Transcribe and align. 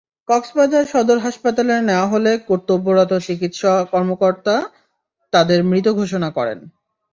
কক্সবাজার 0.29 0.85
সদর 0.85 1.17
হাসপাতালে 1.17 1.75
নেওয়া 1.81 2.07
হলে 2.07 2.31
কর্তব্যরত 2.47 3.11
চিকিৎসা 3.27 3.71
কর্মকর্তা 3.91 4.55
তাঁদের 5.33 5.59
মৃত 5.63 5.87
ঘোষণা 5.99 6.29
করেন। 6.37 6.59